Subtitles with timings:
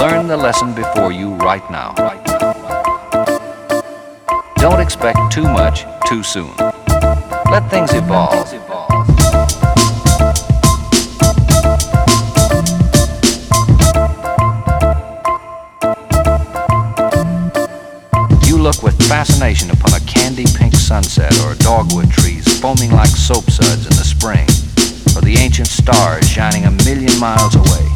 [0.00, 1.92] Learn the lesson before you right now.
[4.56, 6.56] Don't expect too much too soon.
[7.50, 8.50] Let things evolve.
[18.46, 23.50] You look with fascination upon a candy pink sunset or dogwood trees foaming like soap
[23.50, 24.48] suds in the spring,
[25.14, 27.86] or the ancient stars shining a million miles away.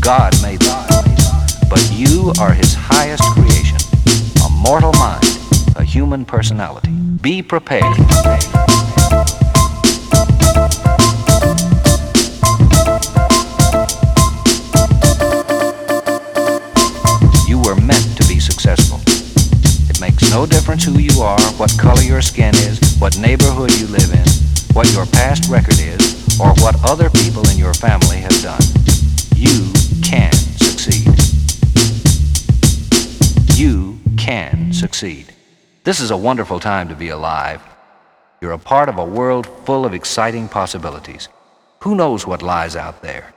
[0.00, 0.91] God made them,
[1.72, 3.78] but you are his highest creation,
[4.44, 5.24] a mortal mind,
[5.76, 6.90] a human personality.
[6.90, 7.96] Be prepared.
[17.48, 19.00] You were meant to be successful.
[19.88, 23.86] It makes no difference who you are, what color your skin is, what neighborhood you
[23.86, 24.26] live in,
[24.74, 28.60] what your past record is, or what other people in your family have done.
[29.34, 30.32] You can
[34.32, 35.26] can succeed.
[35.84, 37.60] This is a wonderful time to be alive.
[38.40, 41.28] You're a part of a world full of exciting possibilities.
[41.80, 43.34] Who knows what lies out there?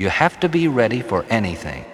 [0.00, 1.84] You have to be ready for anything.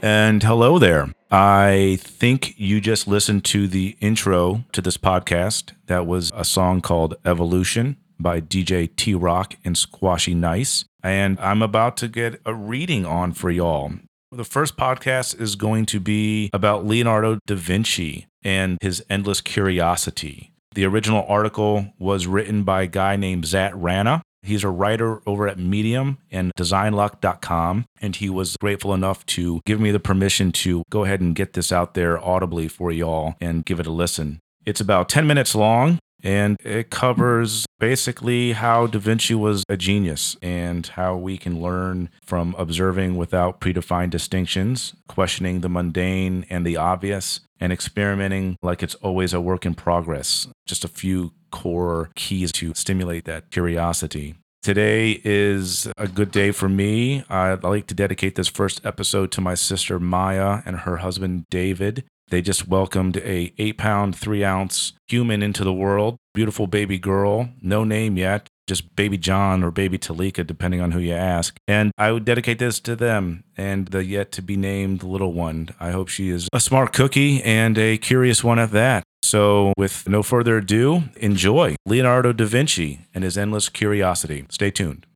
[0.00, 1.12] And hello there.
[1.30, 5.72] I think you just listened to the intro to this podcast.
[5.88, 10.86] That was a song called Evolution by DJ T Rock and Squashy Nice.
[11.02, 13.92] And I'm about to get a reading on for y'all.
[14.30, 20.52] The first podcast is going to be about Leonardo da Vinci and his endless curiosity.
[20.74, 24.20] The original article was written by a guy named Zat Rana.
[24.42, 27.86] He's a writer over at Medium and designluck.com.
[28.02, 31.54] And he was grateful enough to give me the permission to go ahead and get
[31.54, 34.40] this out there audibly for y'all and give it a listen.
[34.66, 40.36] It's about 10 minutes long and it covers basically how Da Vinci was a genius
[40.42, 46.76] and how we can learn from observing without predefined distinctions, questioning the mundane and the
[46.76, 50.48] obvious, and experimenting like it's always a work in progress.
[50.66, 54.34] Just a few core keys to stimulate that curiosity.
[54.62, 57.24] Today is a good day for me.
[57.30, 62.04] I'd like to dedicate this first episode to my sister Maya and her husband David.
[62.30, 66.16] They just welcomed a eight pound, three ounce human into the world.
[66.34, 71.00] Beautiful baby girl, no name yet, just baby John or baby Talika, depending on who
[71.00, 71.56] you ask.
[71.66, 75.70] And I would dedicate this to them and the yet to be named little one.
[75.80, 79.02] I hope she is a smart cookie and a curious one at that.
[79.22, 84.46] So, with no further ado, enjoy Leonardo da Vinci and his endless curiosity.
[84.48, 85.07] Stay tuned.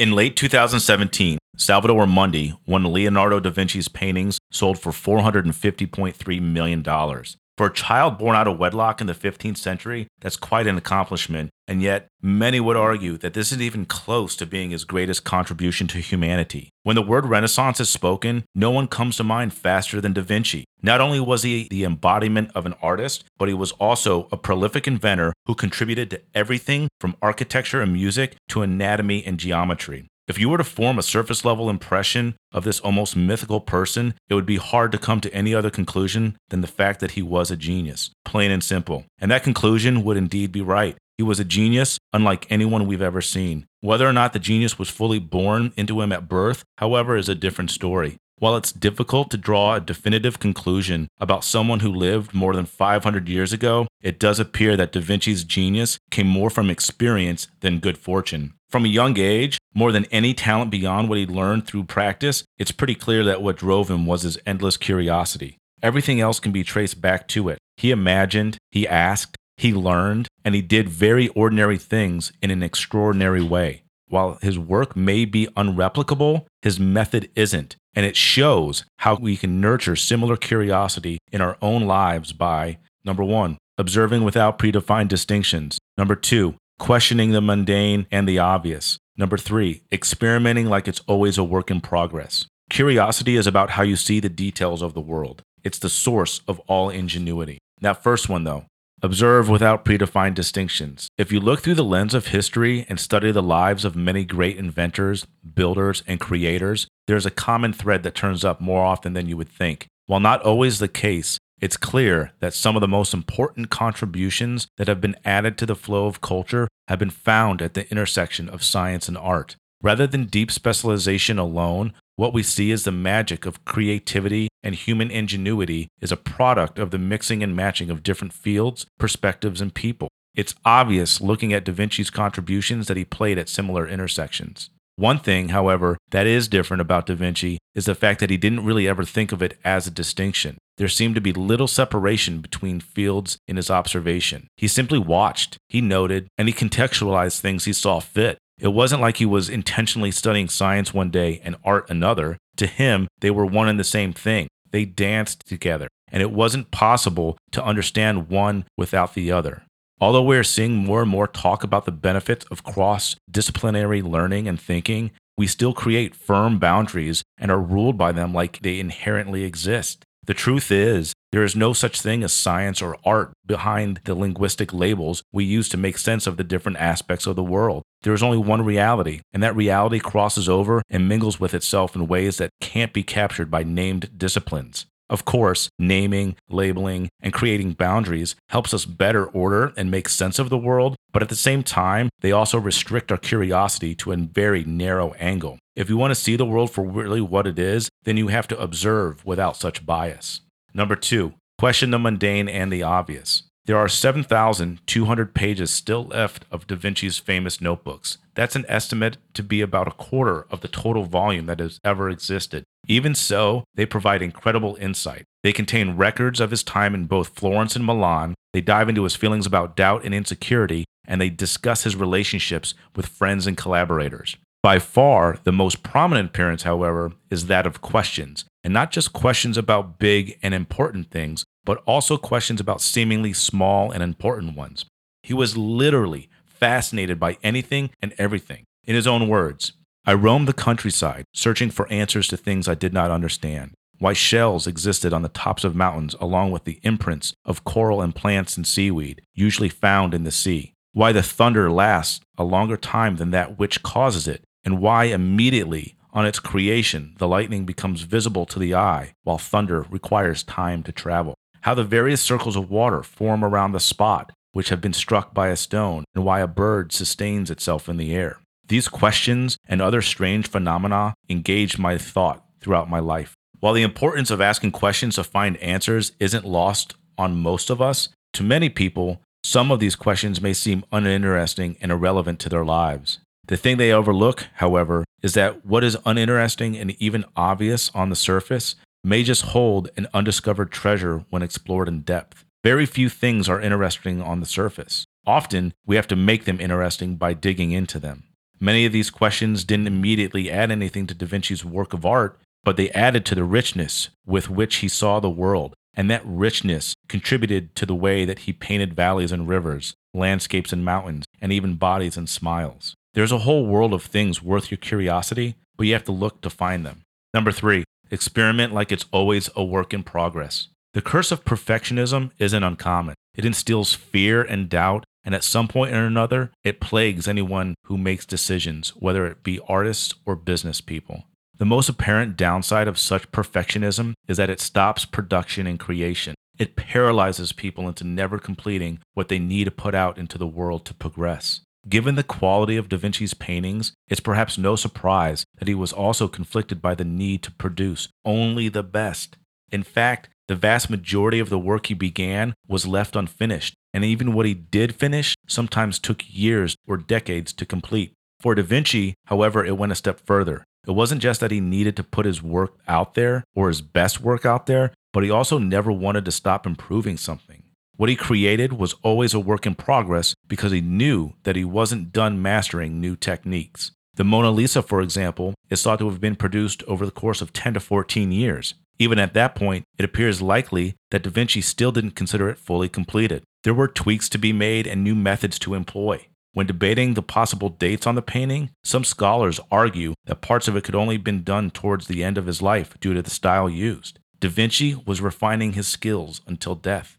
[0.00, 6.82] In late 2017, Salvador Mundi, one of Leonardo da Vinci's paintings, sold for $450.3 million.
[6.82, 11.50] For a child born out of wedlock in the 15th century, that's quite an accomplishment,
[11.70, 15.86] and yet many would argue that this isn't even close to being his greatest contribution
[15.86, 16.68] to humanity.
[16.82, 20.64] When the word Renaissance is spoken, no one comes to mind faster than Da Vinci.
[20.82, 24.88] Not only was he the embodiment of an artist, but he was also a prolific
[24.88, 30.08] inventor who contributed to everything from architecture and music to anatomy and geometry.
[30.30, 34.34] If you were to form a surface level impression of this almost mythical person, it
[34.36, 37.50] would be hard to come to any other conclusion than the fact that he was
[37.50, 39.06] a genius, plain and simple.
[39.18, 40.96] And that conclusion would indeed be right.
[41.18, 43.66] He was a genius unlike anyone we've ever seen.
[43.80, 47.34] Whether or not the genius was fully born into him at birth, however, is a
[47.34, 48.16] different story.
[48.40, 53.28] While it's difficult to draw a definitive conclusion about someone who lived more than 500
[53.28, 57.98] years ago, it does appear that Da Vinci's genius came more from experience than good
[57.98, 58.54] fortune.
[58.70, 62.72] From a young age, more than any talent beyond what he learned through practice, it's
[62.72, 65.58] pretty clear that what drove him was his endless curiosity.
[65.82, 67.58] Everything else can be traced back to it.
[67.76, 73.42] He imagined, he asked, he learned, and he did very ordinary things in an extraordinary
[73.42, 73.82] way.
[74.10, 77.76] While his work may be unreplicable, his method isn't.
[77.94, 83.22] And it shows how we can nurture similar curiosity in our own lives by number
[83.22, 85.78] one, observing without predefined distinctions.
[85.96, 88.98] Number two, questioning the mundane and the obvious.
[89.16, 92.46] Number three, experimenting like it's always a work in progress.
[92.68, 95.42] Curiosity is about how you see the details of the world.
[95.62, 97.58] It's the source of all ingenuity.
[97.80, 98.64] That first one, though,
[99.02, 101.08] observe without predefined distinctions.
[101.16, 104.56] If you look through the lens of history and study the lives of many great
[104.56, 109.36] inventors, builders, and creators, there's a common thread that turns up more often than you
[109.36, 109.86] would think.
[110.06, 114.88] While not always the case, it's clear that some of the most important contributions that
[114.88, 118.64] have been added to the flow of culture have been found at the intersection of
[118.64, 119.56] science and art.
[119.82, 125.10] Rather than deep specialization alone, what we see is the magic of creativity and human
[125.10, 130.08] ingenuity is a product of the mixing and matching of different fields, perspectives, and people.
[130.34, 134.70] It's obvious looking at Da Vinci's contributions that he played at similar intersections.
[134.96, 138.66] One thing, however, that is different about Da Vinci is the fact that he didn't
[138.66, 140.58] really ever think of it as a distinction.
[140.76, 144.48] There seemed to be little separation between fields in his observation.
[144.56, 148.38] He simply watched, he noted, and he contextualized things he saw fit.
[148.60, 152.36] It wasn't like he was intentionally studying science one day and art another.
[152.56, 154.48] To him, they were one and the same thing.
[154.70, 159.62] They danced together, and it wasn't possible to understand one without the other.
[159.98, 164.46] Although we are seeing more and more talk about the benefits of cross disciplinary learning
[164.46, 169.44] and thinking, we still create firm boundaries and are ruled by them like they inherently
[169.44, 170.04] exist.
[170.24, 174.72] The truth is, there is no such thing as science or art behind the linguistic
[174.72, 177.82] labels we use to make sense of the different aspects of the world.
[178.02, 182.06] There is only one reality, and that reality crosses over and mingles with itself in
[182.06, 184.86] ways that can't be captured by named disciplines.
[185.10, 190.50] Of course, naming, labeling, and creating boundaries helps us better order and make sense of
[190.50, 194.62] the world, but at the same time, they also restrict our curiosity to a very
[194.64, 195.58] narrow angle.
[195.74, 198.46] If you want to see the world for really what it is, then you have
[198.48, 200.42] to observe without such bias.
[200.72, 203.42] Number two, question the mundane and the obvious.
[203.66, 208.18] There are 7,200 pages still left of Da Vinci's famous notebooks.
[208.34, 212.08] That's an estimate to be about a quarter of the total volume that has ever
[212.08, 212.64] existed.
[212.88, 215.24] Even so, they provide incredible insight.
[215.42, 218.34] They contain records of his time in both Florence and Milan.
[218.52, 223.06] They dive into his feelings about doubt and insecurity, and they discuss his relationships with
[223.06, 224.36] friends and collaborators.
[224.62, 229.56] By far, the most prominent appearance, however, is that of questions, and not just questions
[229.56, 234.84] about big and important things, but also questions about seemingly small and important ones.
[235.22, 238.64] He was literally fascinated by anything and everything.
[238.84, 239.72] In his own words,
[240.06, 243.72] I roamed the countryside, searching for answers to things I did not understand.
[243.98, 248.14] Why shells existed on the tops of mountains, along with the imprints of coral and
[248.14, 250.72] plants and seaweed, usually found in the sea.
[250.92, 255.96] Why the thunder lasts a longer time than that which causes it, and why immediately
[256.12, 260.92] on its creation the lightning becomes visible to the eye, while thunder requires time to
[260.92, 261.34] travel.
[261.62, 265.48] How the various circles of water form around the spot which have been struck by
[265.48, 268.38] a stone, and why a bird sustains itself in the air.
[268.66, 273.34] These questions and other strange phenomena engaged my thought throughout my life.
[273.60, 278.08] While the importance of asking questions to find answers isn't lost on most of us,
[278.34, 283.18] to many people, some of these questions may seem uninteresting and irrelevant to their lives.
[283.46, 288.16] The thing they overlook, however, is that what is uninteresting and even obvious on the
[288.16, 292.44] surface may just hold an undiscovered treasure when explored in depth.
[292.62, 295.06] Very few things are interesting on the surface.
[295.26, 298.24] Often, we have to make them interesting by digging into them.
[298.58, 302.76] Many of these questions didn't immediately add anything to Da Vinci's work of art, but
[302.76, 307.74] they added to the richness with which he saw the world, and that richness contributed
[307.76, 312.18] to the way that he painted valleys and rivers, landscapes and mountains, and even bodies
[312.18, 312.94] and smiles.
[313.14, 316.50] There's a whole world of things worth your curiosity, but you have to look to
[316.50, 317.02] find them.
[317.32, 320.68] Number three, experiment like it's always a work in progress.
[320.92, 323.14] The curse of perfectionism isn't uncommon.
[323.34, 327.98] It instills fear and doubt and at some point or another, it plagues anyone who
[327.98, 331.24] makes decisions, whether it be artists or business people.
[331.58, 336.34] The most apparent downside of such perfectionism is that it stops production and creation.
[336.58, 340.86] It paralyzes people into never completing what they need to put out into the world
[340.86, 341.60] to progress.
[341.88, 346.28] Given the quality of Da Vinci's paintings, it's perhaps no surprise that he was also
[346.28, 349.38] conflicted by the need to produce only the best.
[349.72, 354.34] In fact, the vast majority of the work he began was left unfinished, and even
[354.34, 358.12] what he did finish sometimes took years or decades to complete.
[358.40, 360.66] For Da Vinci, however, it went a step further.
[360.86, 364.20] It wasn't just that he needed to put his work out there or his best
[364.20, 367.59] work out there, but he also never wanted to stop improving something.
[368.00, 372.14] What he created was always a work in progress because he knew that he wasn't
[372.14, 373.92] done mastering new techniques.
[374.14, 377.52] The Mona Lisa, for example, is thought to have been produced over the course of
[377.52, 378.72] 10 to 14 years.
[378.98, 382.88] Even at that point, it appears likely that Da Vinci still didn't consider it fully
[382.88, 383.44] completed.
[383.64, 386.26] There were tweaks to be made and new methods to employ.
[386.54, 390.84] When debating the possible dates on the painting, some scholars argue that parts of it
[390.84, 393.68] could only have been done towards the end of his life due to the style
[393.68, 394.18] used.
[394.40, 397.18] Da Vinci was refining his skills until death.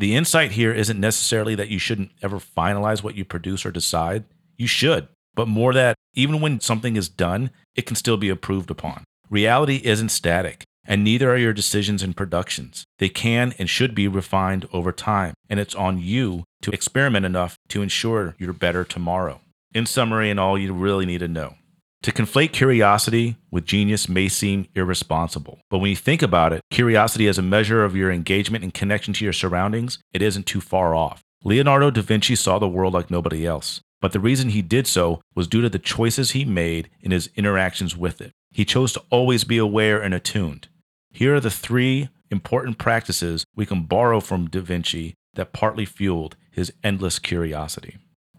[0.00, 4.24] The insight here isn't necessarily that you shouldn't ever finalize what you produce or decide.
[4.56, 8.70] You should, but more that even when something is done, it can still be improved
[8.70, 9.04] upon.
[9.28, 12.86] Reality isn't static and neither are your decisions and productions.
[12.98, 17.58] They can and should be refined over time, and it's on you to experiment enough
[17.68, 19.42] to ensure you're better tomorrow.
[19.74, 21.56] In summary, and all you really need to know.
[22.04, 27.28] To conflate curiosity with genius may seem irresponsible, but when you think about it, curiosity
[27.28, 30.94] as a measure of your engagement and connection to your surroundings, it isn't too far
[30.94, 31.22] off.
[31.44, 33.80] Leonardo da Vinci saw the world like nobody else.
[34.00, 37.28] but the reason he did so was due to the choices he made in his
[37.36, 38.32] interactions with it.
[38.50, 40.68] He chose to always be aware and attuned.
[41.12, 46.36] Here are the three important practices we can borrow from Da Vinci that partly fueled
[46.50, 47.98] his endless curiosity.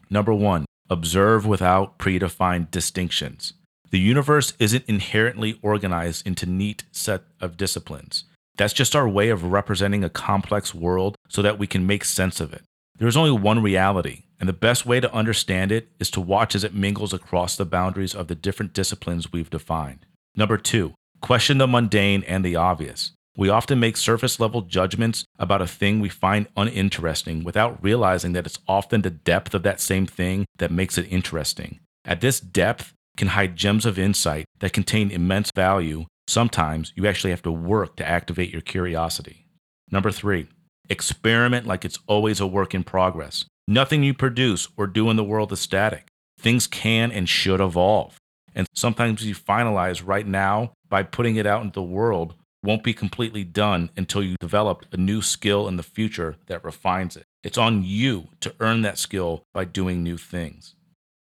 [0.09, 3.53] Number one, observe without predefined distinctions.
[3.89, 8.25] The universe isn't inherently organized into neat set of disciplines.
[8.57, 12.39] That's just our way of representing a complex world so that we can make sense
[12.39, 12.63] of it.
[12.99, 16.53] There is only one reality, and the best way to understand it is to watch
[16.55, 20.05] as it mingles across the boundaries of the different disciplines we've defined.
[20.35, 23.13] Number two, question the mundane and the obvious.
[23.37, 28.45] We often make surface level judgments about a thing we find uninteresting without realizing that
[28.45, 31.79] it's often the depth of that same thing that makes it interesting.
[32.03, 36.05] At this depth can hide gems of insight that contain immense value.
[36.27, 39.47] Sometimes you actually have to work to activate your curiosity.
[39.89, 40.47] Number three,
[40.89, 43.45] experiment like it's always a work in progress.
[43.67, 46.07] Nothing you produce or do in the world is static.
[46.37, 48.17] Things can and should evolve.
[48.53, 52.93] And sometimes you finalize right now by putting it out into the world won't be
[52.93, 57.25] completely done until you develop a new skill in the future that refines it.
[57.43, 60.75] It's on you to earn that skill by doing new things.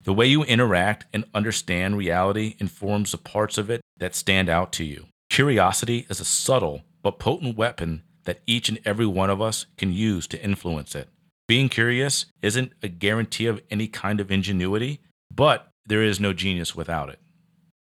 [0.03, 4.73] The way you interact and understand reality informs the parts of it that stand out
[4.73, 5.07] to you.
[5.31, 9.93] Curiosity is a subtle but potent weapon that each and every one of us can
[9.93, 11.09] use to influence it.
[11.47, 15.01] Being curious isn't a guarantee of any kind of ingenuity,
[15.35, 17.21] but there is no genius without it.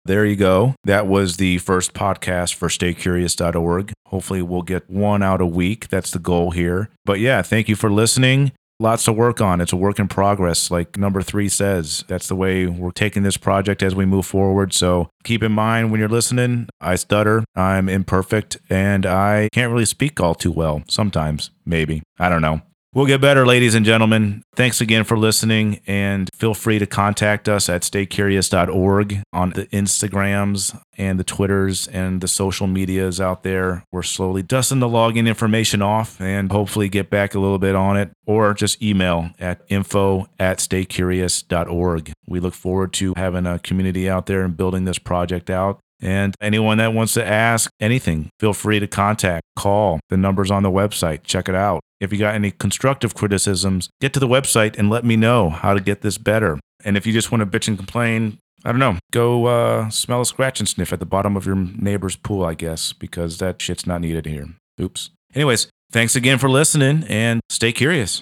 [0.06, 0.76] There you go.
[0.84, 3.94] That was the first podcast for staycurious.org.
[4.08, 5.88] Hopefully, we'll get one out a week.
[5.88, 6.90] That's the goal here.
[7.06, 8.52] But yeah, thank you for listening.
[8.80, 9.62] Lots to work on.
[9.62, 12.04] It's a work in progress, like number three says.
[12.10, 14.74] That's the way we're taking this project as we move forward.
[14.74, 19.86] So keep in mind when you're listening, I stutter, I'm imperfect, and I can't really
[19.86, 20.84] speak all too well.
[20.90, 22.02] Sometimes, maybe.
[22.20, 22.62] I don't know.
[22.96, 24.44] We'll get better, ladies and gentlemen.
[24.56, 30.80] Thanks again for listening, and feel free to contact us at staycurious.org on the Instagrams
[30.96, 33.84] and the Twitters and the social medias out there.
[33.92, 37.98] We're slowly dusting the login information off and hopefully get back a little bit on
[37.98, 42.14] it, or just email at info at staycurious.org.
[42.28, 45.80] We look forward to having a community out there and building this project out.
[46.04, 50.02] And anyone that wants to ask anything, feel free to contact, call.
[50.10, 51.24] The number's on the website.
[51.24, 51.80] Check it out.
[52.02, 55.74] If you got any constructive criticisms, get to the website and let me know how
[55.74, 56.60] to get this better.
[56.84, 60.20] And if you just want to bitch and complain, I don't know, go uh, smell
[60.20, 63.62] a scratch and sniff at the bottom of your neighbor's pool, I guess, because that
[63.62, 64.50] shit's not needed here.
[64.82, 65.10] Oops.
[65.34, 68.22] Anyways, thanks again for listening and stay curious.